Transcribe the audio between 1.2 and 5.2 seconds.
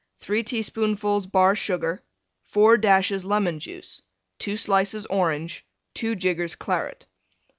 Bar Sugar. 4 dashes Lemon Juice. 2 slices